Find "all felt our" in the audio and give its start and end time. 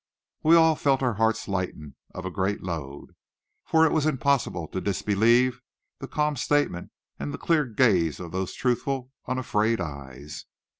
0.55-1.13